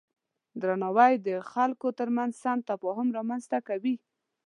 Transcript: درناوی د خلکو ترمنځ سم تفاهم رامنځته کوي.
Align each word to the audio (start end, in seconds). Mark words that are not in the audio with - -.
درناوی 0.61 1.13
د 1.27 1.29
خلکو 1.51 1.87
ترمنځ 1.99 2.31
سم 2.43 2.57
تفاهم 2.69 3.07
رامنځته 3.17 3.57
کوي. 3.67 3.95